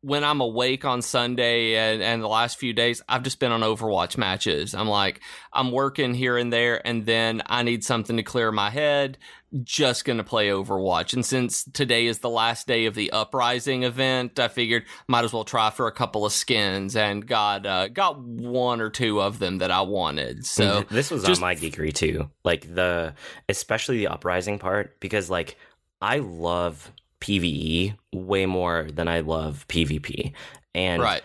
[0.00, 3.62] when I'm awake on Sunday and, and the last few days, I've just been on
[3.62, 4.74] Overwatch matches.
[4.74, 5.20] I'm like,
[5.52, 9.18] I'm working here and there, and then I need something to clear my head.
[9.64, 11.14] Just gonna play Overwatch.
[11.14, 15.32] And since today is the last day of the Uprising event, I figured might as
[15.32, 19.38] well try for a couple of skins and got uh, got one or two of
[19.38, 20.44] them that I wanted.
[20.44, 22.30] So this was just, on my geekery too.
[22.44, 23.14] Like the
[23.48, 25.56] especially the Uprising part, because like
[26.02, 30.32] I love PVE way more than I love PvP.
[30.74, 31.22] And right.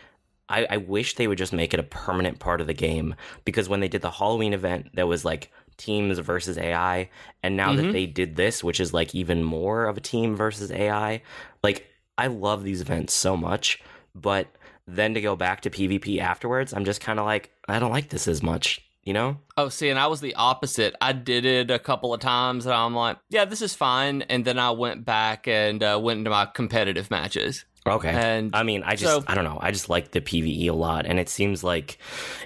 [0.49, 3.69] I, I wish they would just make it a permanent part of the game because
[3.69, 7.09] when they did the Halloween event, that was like teams versus AI,
[7.41, 7.87] and now mm-hmm.
[7.87, 11.21] that they did this, which is like even more of a team versus AI,
[11.63, 13.81] like I love these events so much,
[14.13, 14.47] but
[14.85, 18.09] then to go back to PvP afterwards, I'm just kind of like I don't like
[18.09, 19.37] this as much you know?
[19.57, 20.95] Oh, see, and I was the opposite.
[21.01, 24.23] I did it a couple of times, and I'm like, yeah, this is fine.
[24.23, 27.65] And then I went back and uh, went into my competitive matches.
[27.85, 28.09] Okay.
[28.09, 29.59] And I mean, I just, so, I don't know.
[29.61, 31.97] I just like the PVE a lot, and it seems like,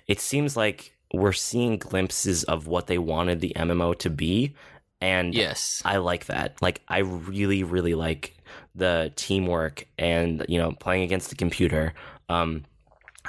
[0.08, 4.56] it seems like we're seeing glimpses of what they wanted the MMO to be,
[5.00, 6.60] and yes, I like that.
[6.62, 8.34] Like, I really, really like
[8.78, 11.94] the teamwork and you know playing against the computer.
[12.30, 12.64] Um,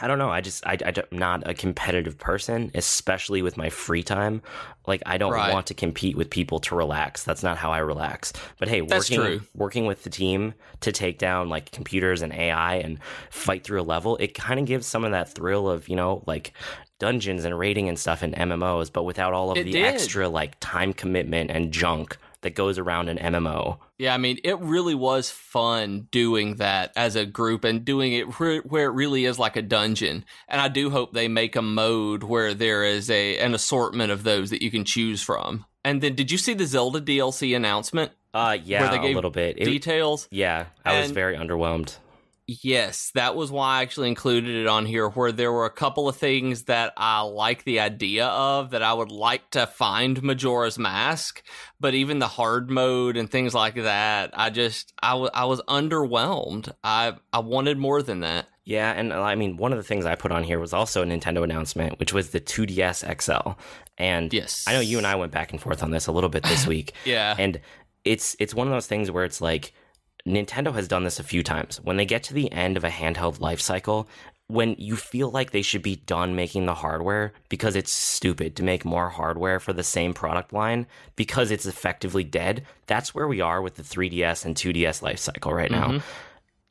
[0.01, 0.31] I don't know.
[0.31, 4.43] I just I, I, am not a competitive person, especially with my free time.
[4.87, 5.53] Like I don't right.
[5.53, 7.25] want to compete with people to relax.
[7.25, 8.33] That's not how I relax.
[8.59, 9.41] But hey, That's working true.
[9.55, 12.99] working with the team to take down like computers and AI and
[13.31, 16.23] fight through a level, it kind of gives some of that thrill of you know
[16.27, 16.53] like
[16.99, 19.85] dungeons and raiding and stuff in MMOs, but without all of it the did.
[19.85, 23.79] extra like time commitment and junk that goes around an MMO.
[23.99, 28.39] Yeah, I mean, it really was fun doing that as a group and doing it
[28.39, 30.25] re- where it really is like a dungeon.
[30.47, 34.23] And I do hope they make a mode where there is a an assortment of
[34.23, 35.65] those that you can choose from.
[35.85, 38.13] And then, did you see the Zelda DLC announcement?
[38.33, 39.59] Uh, yeah, where they gave a little bit.
[39.59, 40.29] It, details.
[40.31, 41.97] Yeah, I and was very underwhelmed.
[42.51, 46.09] Yes, that was why I actually included it on here, where there were a couple
[46.09, 50.79] of things that I like the idea of that I would like to find Majora's
[50.79, 51.43] Mask,
[51.79, 55.61] but even the hard mode and things like that, I just I, w- I was
[55.69, 56.73] underwhelmed.
[56.83, 58.47] I I wanted more than that.
[58.65, 61.03] Yeah, and uh, I mean, one of the things I put on here was also
[61.03, 63.53] a Nintendo announcement, which was the 2DS XL.
[63.99, 66.31] And yes, I know you and I went back and forth on this a little
[66.31, 66.95] bit this week.
[67.05, 67.61] yeah, and
[68.07, 69.75] it's it's one of those things where it's like
[70.29, 71.81] Nintendo has done this a few times.
[71.83, 74.09] When they get to the end of a handheld life cycle,
[74.49, 78.63] when you feel like they should be done making the hardware because it's stupid to
[78.63, 80.87] make more hardware for the same product line
[81.17, 85.53] because it's effectively dead, that's where we are with the 3DS and 2DS life cycle
[85.53, 85.89] right now.
[85.89, 85.99] Mm-hmm.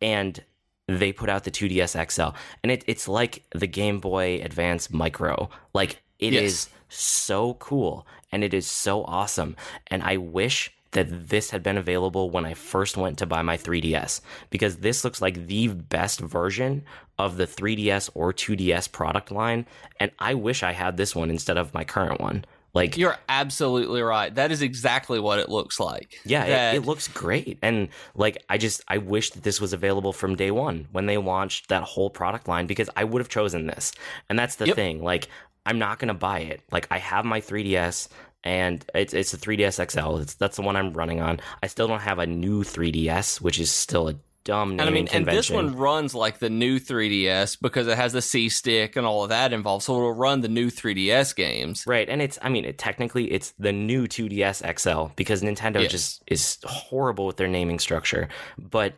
[0.02, 0.44] And
[0.88, 5.50] they put out the 2DS XL, and it, it's like the Game Boy Advance Micro.
[5.74, 6.44] Like, it yes.
[6.44, 9.56] is so cool and it is so awesome.
[9.88, 13.58] And I wish that this had been available when I first went to buy my
[13.58, 16.84] 3DS because this looks like the best version
[17.18, 19.66] of the 3DS or 2DS product line.
[20.00, 22.46] And I wish I had this one instead of my current one.
[22.74, 24.34] Like you're absolutely right.
[24.36, 26.20] That is exactly what it looks like.
[26.26, 26.76] Yeah, that...
[26.76, 27.58] it, it, looks great.
[27.64, 31.18] And like I just I wish that this was available from day one when they
[31.18, 33.94] launched that whole product line because I would have chosen this.
[34.30, 34.76] And that's the yep.
[34.76, 35.04] thing.
[35.04, 35.28] Like
[35.66, 36.62] I'm not gonna buy it.
[36.72, 38.10] Like I have my 3DS
[38.48, 40.22] and it's it's a 3ds XL.
[40.22, 41.40] It's, that's the one I'm running on.
[41.62, 44.94] I still don't have a new 3DS, which is still a dumb naming and I
[44.94, 45.28] mean, convention.
[45.28, 49.06] and this one runs like the new 3DS because it has the C stick and
[49.06, 51.84] all of that involved, so it'll run the new 3DS games.
[51.86, 55.92] Right, and it's I mean, it, technically it's the new 2DS XL because Nintendo yes.
[55.92, 58.94] just is horrible with their naming structure, but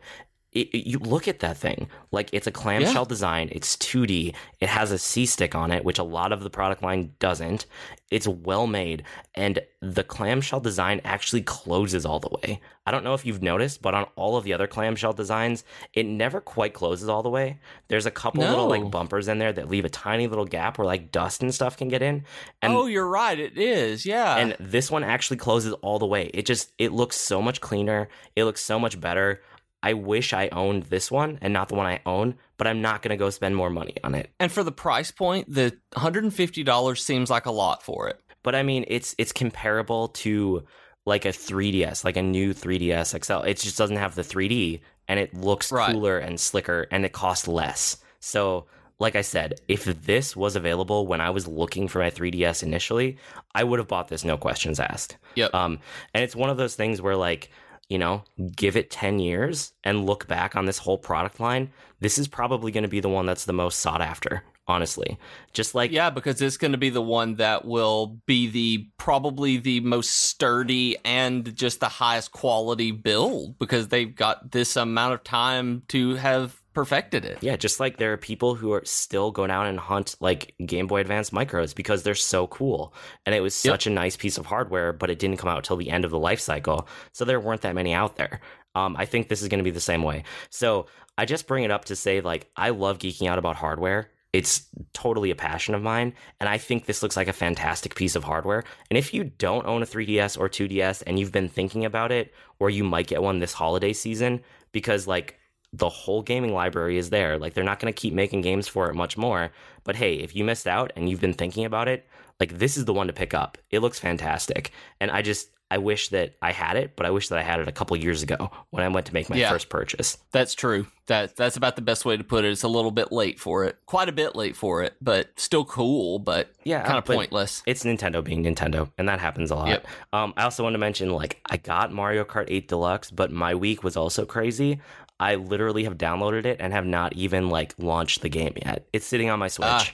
[0.52, 1.88] it, it, you look at that thing.
[2.10, 3.08] Like it's a clamshell yeah.
[3.08, 3.48] design.
[3.52, 6.82] It's 2d it has a c stick on it which a lot of the product
[6.82, 7.66] line doesn't.
[8.10, 12.60] It's well made and the clamshell design actually closes all the way.
[12.84, 16.04] I don't know if you've noticed but on all of the other clamshell designs it
[16.04, 17.60] never quite closes all the way.
[17.86, 18.50] There's a couple no.
[18.50, 21.54] little like bumpers in there that leave a tiny little gap where like dust and
[21.54, 22.24] stuff can get in.
[22.60, 23.38] And oh you're right.
[23.38, 24.04] It is.
[24.04, 24.36] Yeah.
[24.36, 26.30] And this one actually closes all the way.
[26.34, 28.08] It just it looks so much cleaner.
[28.34, 29.40] It looks so much better
[29.82, 33.02] I wish I owned this one and not the one I own, but I'm not
[33.02, 34.30] going to go spend more money on it.
[34.38, 38.20] And for the price point, the $150 seems like a lot for it.
[38.42, 40.64] But I mean, it's it's comparable to
[41.06, 43.46] like a 3DS, like a new 3DS XL.
[43.46, 45.92] It just doesn't have the 3D and it looks right.
[45.92, 47.98] cooler and slicker and it costs less.
[48.20, 48.66] So,
[48.98, 53.16] like I said, if this was available when I was looking for my 3DS initially,
[53.54, 55.16] I would have bought this no questions asked.
[55.36, 55.54] Yep.
[55.54, 55.78] Um
[56.14, 57.50] and it's one of those things where like
[57.90, 58.22] you know,
[58.56, 62.72] give it 10 years and look back on this whole product line, this is probably
[62.72, 65.18] going to be the one that's the most sought after honestly.
[65.52, 69.56] Just like Yeah, because it's going to be the one that will be the probably
[69.56, 75.24] the most sturdy and just the highest quality build because they've got this amount of
[75.24, 77.38] time to have perfected it.
[77.40, 80.86] Yeah, just like there are people who are still going out and hunt like Game
[80.86, 82.94] Boy Advance micros because they're so cool.
[83.26, 83.72] And it was Yep.
[83.72, 86.10] such a nice piece of hardware, but it didn't come out till the end of
[86.10, 86.86] the life cycle.
[87.12, 88.40] So there weren't that many out there.
[88.74, 90.22] Um, I think this is going to be the same way.
[90.48, 90.86] So
[91.18, 94.10] I just bring it up to say, like, I love geeking out about hardware.
[94.32, 96.14] It's totally a passion of mine.
[96.38, 98.62] And I think this looks like a fantastic piece of hardware.
[98.88, 102.32] And if you don't own a 3DS or 2DS and you've been thinking about it,
[102.60, 105.36] or you might get one this holiday season, because, like,
[105.72, 107.38] the whole gaming library is there.
[107.38, 109.50] Like they're not going to keep making games for it much more.
[109.84, 112.06] But hey, if you missed out and you've been thinking about it,
[112.40, 113.58] like this is the one to pick up.
[113.70, 114.72] It looks fantastic.
[115.00, 117.60] And I just I wish that I had it, but I wish that I had
[117.60, 119.50] it a couple years ago when I went to make my Yeah.
[119.50, 120.18] first purchase.
[120.32, 120.88] That's true.
[121.06, 122.50] That that's about the best way to put it.
[122.50, 123.76] It's a little bit late for it.
[123.86, 127.62] Quite a bit late for it, but still cool, but Yeah, kind of pointless.
[127.66, 129.68] It's Nintendo being Nintendo, and that happens a lot.
[129.68, 129.86] Yep.
[130.12, 133.54] Um, I also want to mention, like, I got Mario Kart 8 Deluxe, but my
[133.54, 134.80] week was also crazy.
[135.20, 138.86] I literally have downloaded it and have not even like launched the game yet.
[138.92, 139.86] It's sitting on my Switch, Ah.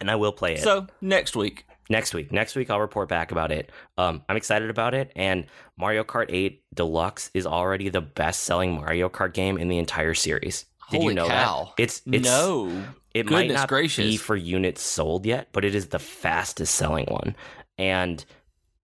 [0.00, 0.60] and I will play it.
[0.60, 1.64] So, next week.
[1.90, 2.32] next week.
[2.32, 3.70] Next week, I'll report back about it.
[3.96, 5.46] Um, I'm excited about it, and
[5.78, 10.64] Mario Kart 8 Deluxe is already the best-selling Mario Kart game in the entire series.
[10.90, 11.72] Did Holy you know cow.
[11.76, 11.82] that?
[11.82, 12.84] It's, it's no.
[13.14, 17.34] It might Goodness not be for units sold yet, but it is the fastest-selling one,
[17.78, 18.24] and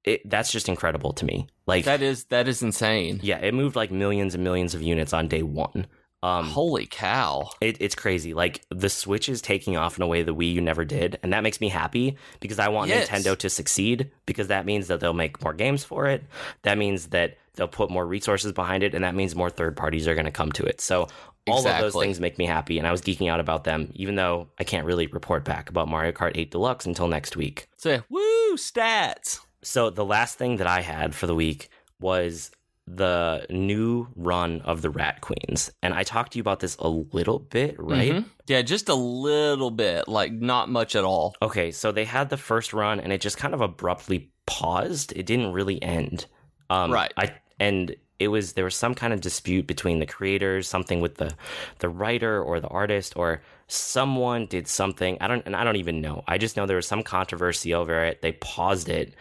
[0.05, 1.47] it, that's just incredible to me.
[1.67, 3.21] Like, That is that is insane.
[3.23, 5.87] yeah, it moved like millions and millions of units on day one.
[6.23, 7.51] Um, Holy cow.
[7.61, 8.33] it, it's crazy.
[8.33, 11.35] Like the Switch is taking off in a way the Wii U never did, and
[11.35, 13.09] that makes me happy because I want Yes.
[13.11, 14.11] Nintendo to succeed.
[14.25, 16.25] Because that means that they'll make more games for it.
[16.63, 20.09] That means that they'll put more resources behind it, and that means more third parties
[20.09, 20.81] are going to come to it.
[20.81, 21.09] So
[21.47, 24.15] all of those things make me happy, and I was geeking out about them, even
[24.15, 27.69] though I can't really report back about Mario Kart 8 Deluxe until next week.
[27.77, 29.41] So, yeah, woo, stats.
[29.65, 31.69] So the last thing that I had for the week
[32.01, 32.51] was
[32.87, 36.89] the new run of the Rat Queens, and I talked to you about this a
[36.89, 38.13] little bit, right?
[38.13, 38.25] Mhm.
[38.47, 41.35] Yeah, just a little bit, like not much at all.
[41.41, 45.13] Okay, so they had the first run and it just kind of abruptly paused.
[45.17, 46.27] It didn't really end.
[46.69, 47.13] Um, Right.
[47.17, 51.15] I and it was there was some kind of dispute between the creators, something with
[51.17, 51.35] the
[51.79, 55.17] the writer or the artist or someone did something.
[55.21, 56.23] I don't and I don't even know.
[56.29, 58.21] I just know there was some controversy over it.
[58.23, 59.15] They paused it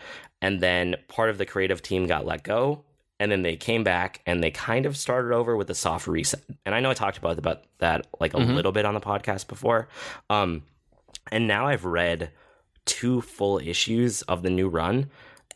[0.44, 2.84] and then part of the creative team got let go
[3.20, 6.42] and then they came back and they kind of started over with a soft reset.
[6.66, 8.54] And I know I talked about about that like a Mhm.
[8.56, 9.88] little bit on the podcast before.
[10.30, 10.64] Um
[11.32, 12.32] and now I've read
[12.86, 15.10] two full issues of the new run,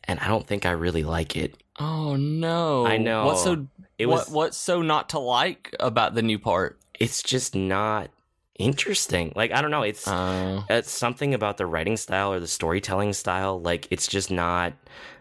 [0.05, 1.57] and I don't think I really like it.
[1.77, 2.85] Oh no.
[2.85, 3.25] I know.
[3.25, 6.79] What's so It what what's so not to like about the new part?
[6.99, 8.09] It's just not
[8.57, 9.33] interesting.
[9.35, 9.83] Like I don't know.
[9.83, 13.59] It's Uh, it's something about the writing style or the storytelling style.
[13.59, 14.73] Like it's just not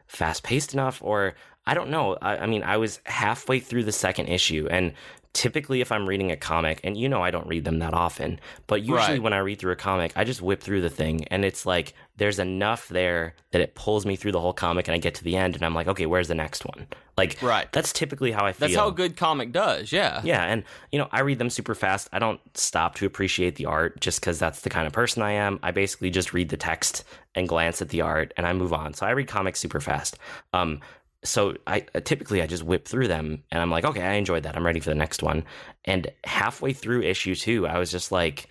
[0.07, 1.35] fast paced enough, or
[1.67, 2.17] I don't know.
[2.23, 4.93] I, I mean, I was halfway through the second issue, and
[5.33, 8.39] typically, if I'm reading a comic, and you know, I don't read them that often,
[8.67, 9.23] but usually Right.
[9.23, 11.93] when I read through a comic, I just whip through the thing, and it's like
[12.19, 15.25] there's enough there that it pulls me through the whole comic, and I get to
[15.25, 16.87] the end, and I'm like, okay, where's the next one?
[17.17, 17.71] Like, Right.
[17.73, 18.69] That's typically how I feel.
[18.69, 19.93] that's how a good comic does.
[19.93, 20.21] Yeah.
[20.25, 22.09] Yeah, and you know, I read them super fast.
[22.13, 25.33] I don't stop to appreciate the art just because that's the kind of person I
[25.33, 25.59] am.
[25.63, 28.95] I basically just read the text and glance at the art, and I move on.
[28.95, 30.19] So I read comics super fast.
[30.53, 30.81] Um,
[31.25, 34.57] so I typically I just whip through them, and I'm like, okay, I enjoyed that.
[34.57, 35.45] I'm ready for the next one.
[35.85, 38.49] And halfway through issue two, I was just like,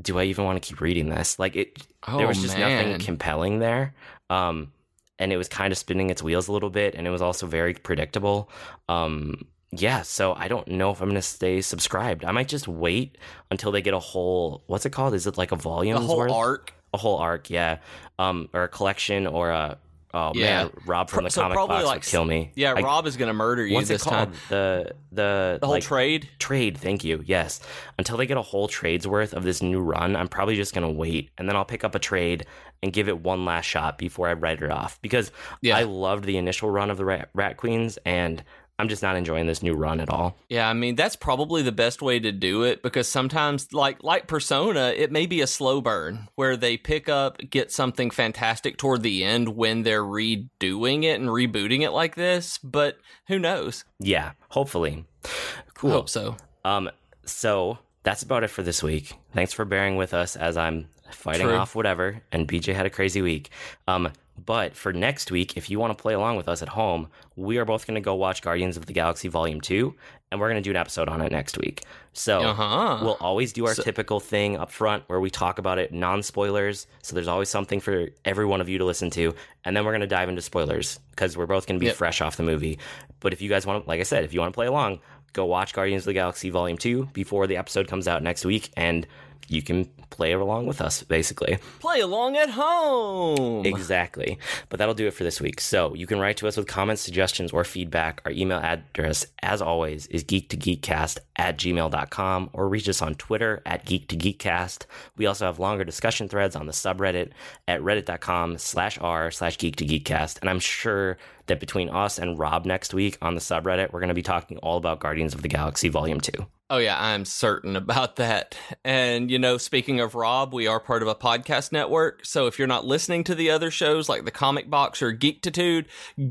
[0.00, 1.38] do I even want to keep reading this?
[1.38, 2.88] Like it, Oh, there was just man.
[2.88, 3.94] nothing compelling there.
[4.30, 4.72] Um,
[5.18, 7.46] and it was kind of spinning its wheels a little bit, and it was also
[7.46, 8.50] very predictable.
[8.88, 12.24] Um, yeah, so I don't know if I'm gonna stay subscribed.
[12.24, 13.18] I might just wait
[13.50, 15.14] until they get a whole what's it called?
[15.14, 15.96] Is it like a volume?
[15.96, 16.32] A whole worth?
[16.32, 16.74] arc.
[16.94, 17.78] A whole arc, yeah.
[18.18, 19.78] Um, or a collection, or a
[20.14, 20.64] oh Yeah.
[20.64, 22.52] man, Rob from the so comic probably box like would kill me.
[22.54, 24.28] Yeah, I- Rob is gonna murder you What's this it called?
[24.32, 24.34] time.
[24.48, 26.28] The the The whole like, trade.
[26.38, 27.60] trade thank you yes
[27.98, 30.86] until they get a whole trade's worth of this new run i'm probably just going
[30.86, 32.46] to wait and then i'll pick up a trade
[32.82, 35.76] and give it one last shot before i write it off because Yeah.
[35.76, 38.44] i loved the initial run of the rat, rat queens and
[38.80, 41.72] i'm just not enjoying this new run at all Yeah, I mean that's probably the
[41.72, 45.80] best way to do it because sometimes like like Persona, it may be a slow
[45.80, 51.20] burn where they pick up get something fantastic toward the end when they're redoing it
[51.20, 53.84] and rebooting it like this, but who knows?
[54.00, 55.28] yeah hopefully I
[55.74, 56.36] cool hope so.
[56.64, 56.90] um
[57.24, 61.46] so that's about it for this week thanks for bearing with us as i'm fighting
[61.46, 61.56] True.
[61.56, 63.50] off whatever and bj had a crazy week
[63.86, 64.10] um
[64.46, 67.58] But for next week, if you want to play along with us at home, we
[67.58, 69.94] are both going to go watch Guardians of the Galaxy Volume 2,
[70.30, 71.82] and we're going to do an episode on it next week.
[72.12, 73.00] So Uh-huh.
[73.04, 76.22] we'll always do our So- typical thing up front where we talk about it non
[76.22, 76.86] spoilers.
[77.02, 79.34] So there's always something for every one of you to listen to.
[79.64, 81.96] And then we're going to dive into spoilers because we're both going to be Yep.
[81.96, 82.78] fresh off the movie.
[83.20, 85.00] But if you guys want to, like I said, if you want to play along,
[85.32, 88.70] go watch Guardians of the Galaxy Volume 2 before the episode comes out next week.
[88.76, 89.06] And
[89.48, 91.58] you can play along with us, basically.
[91.78, 93.64] Play along at home.
[93.64, 94.38] Exactly.
[94.68, 95.60] But that'll do it for this week.
[95.60, 98.20] So you can write to us with comments, suggestions, or feedback.
[98.24, 103.86] Our email address, as always, is geek2geekcast at gmail.com or reach us on Twitter at
[103.86, 104.86] geek2geekcast.
[105.16, 107.30] We also have longer discussion threads on the subreddit
[107.66, 110.40] at reddit.com slash r slash geek2geekcast.
[110.40, 111.18] And I'm sure
[111.50, 114.58] that between us and Rob next week on the subreddit, we're going to be talking
[114.58, 116.32] all about Guardians of the Galaxy Volume 2.
[116.72, 118.56] Oh, yeah, I'm certain about that.
[118.84, 122.24] And, you know, speaking of Rob, we are part of a podcast network.
[122.24, 125.86] So if you're not listening to the other shows like The Comic Box or Geektitude,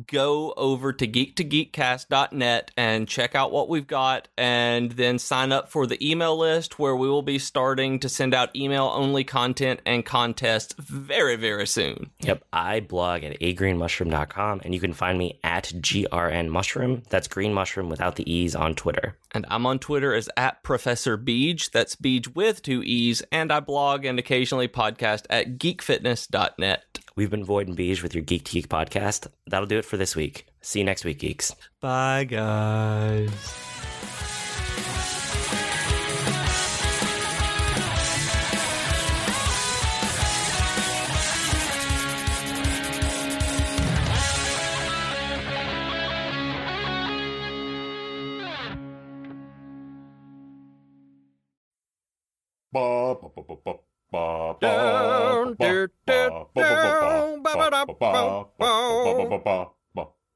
[0.08, 5.86] go over to geek2geekcast.net and check out what we've got and then sign up for
[5.86, 10.06] the email list where we will be starting to send out email only content and
[10.06, 12.12] contests very, very soon.
[12.22, 17.04] Yep, I blog at agreenmushroom.com and you can find me at GRN Mushroom.
[17.10, 19.18] That's green mushroom without the E's on Twitter.
[19.32, 21.72] And I'm on Twitter as at Professor Beej.
[21.72, 23.22] That's Beej with two E's.
[23.32, 27.00] And I blog and occasionally podcast at geekfitness.net.
[27.16, 29.28] We've been Void and Beige with your Geek to Geek podcast.
[29.48, 30.46] That'll do it for this week.
[30.62, 31.56] See you next week, geeks.
[31.82, 33.89] Bye, guys.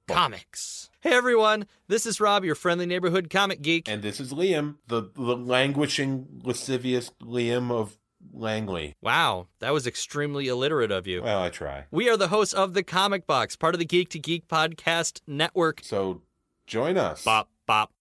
[0.08, 0.90] Comics.
[1.02, 3.88] Hey everyone, this is Rob, your friendly neighborhood comic geek.
[3.90, 7.98] And this is Liam, the, the languishing, lascivious Liam of
[8.32, 8.96] Langley.
[9.02, 11.22] Wow, that was extremely illiterate of you.
[11.24, 11.86] Well, I try.
[11.92, 15.22] We are the hosts of the Comic Box, part of the Geek to Geek podcast
[15.28, 15.82] network.
[15.84, 16.22] So
[16.68, 17.24] join us.
[17.24, 17.92] Bop, bop.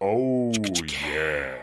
[0.00, 0.52] Oh,
[1.04, 1.59] yeah.